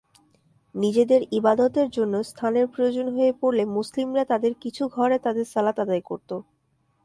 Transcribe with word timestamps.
নিজেদের 0.75 1.21
ইবাদতের 1.31 1.87
জন্য 1.89 2.13
স্থানের 2.23 2.65
প্রয়োজন 2.67 3.07
হয়ে 3.15 3.31
পড়লে, 3.41 3.63
মুসলিমরা 3.77 4.23
তাদের 4.25 4.53
কিছু 4.61 4.83
ঘরে 4.87 5.17
তাদের 5.19 5.45
সালাত 5.45 5.77
আদায় 5.79 6.03
করত। 6.05 6.29